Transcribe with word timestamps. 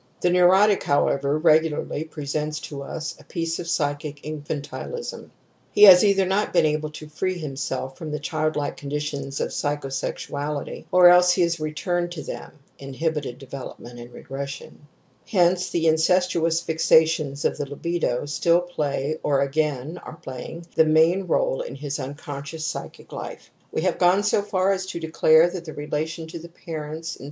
The 0.19 0.29
neu 0.31 0.47
rotic, 0.49 0.81
however, 0.81 1.37
regularly 1.37 2.03
presents 2.05 2.59
to 2.61 2.81
us 2.81 3.15
a 3.19 3.23
piece 3.23 3.57
THE 3.57 3.65
SAVAGE'S 3.65 3.77
DREAD 3.77 3.87
OF 3.87 4.17
INCEST 4.17 4.19
of 4.19 4.25
psychic 4.25 4.63
infantilism; 4.63 5.31
he 5.73 5.83
has 5.83 6.03
either 6.03 6.25
not 6.25 6.51
been' 6.51 6.65
able 6.65 6.89
to 6.93 7.07
free 7.07 7.37
himself 7.37 7.99
from 7.99 8.09
the 8.09 8.17
childlike 8.17 8.77
conditions 8.77 9.39
of 9.39 9.49
psychosexuality, 9.49 10.85
or 10.91 11.07
else 11.09 11.33
he 11.33 11.43
has 11.43 11.59
returned 11.59 12.11
to 12.13 12.21
i 12.21 12.49
themVinhibited 12.83 13.37
development 13.37 13.99
and 13.99 14.11
regression), 14.11 14.79
y 14.79 14.85
Hence 15.39 15.69
the 15.69 15.85
incestuous 15.85 16.63
fixations 16.63 17.45
of 17.45 17.57
the 17.59 17.65
libidor 17.65 18.27
still 18.27 18.61
play 18.61 19.19
or 19.21 19.41
again 19.41 19.99
are 19.99 20.15
playing 20.17 20.65
the 20.73 20.83
main 20.85 21.27
role 21.27 21.61
in 21.61 21.75
his 21.75 21.99
unconscious 21.99 22.65
psychic 22.65 23.09
Ufe. 23.09 23.49
We 23.71 23.83
have 23.83 23.99
gone 23.99 24.23
so 24.23 24.41
far 24.41 24.71
as 24.71 24.87
to 24.87 24.99
declare 24.99 25.47
thati^e 25.47 25.77
relation 25.77 26.25
to 26.29 26.39
the 26.39 26.49
^ 26.49 26.51
parejnts„im. 26.51 27.19